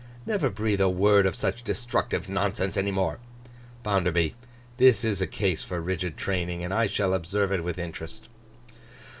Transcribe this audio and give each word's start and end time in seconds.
Never 0.25 0.49
breathe 0.49 0.81
a 0.81 0.89
word 0.89 1.27
of 1.27 1.35
such 1.35 1.61
destructive 1.63 2.27
nonsense 2.27 2.75
any 2.75 2.89
more. 2.89 3.19
Bounderby, 3.83 4.33
this 4.77 5.03
is 5.03 5.21
a 5.21 5.27
case 5.27 5.61
for 5.63 5.79
rigid 5.79 6.17
training, 6.17 6.63
and 6.63 6.73
I 6.73 6.87
shall 6.87 7.13
observe 7.13 7.51
it 7.51 7.63
with 7.63 7.77
interest. 7.77 8.27